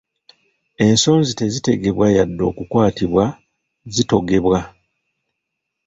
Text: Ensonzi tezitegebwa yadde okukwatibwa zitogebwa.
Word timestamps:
Ensonzi 0.85 1.31
tezitegebwa 1.33 2.05
yadde 2.15 2.43
okukwatibwa 2.49 3.25
zitogebwa. 3.93 4.59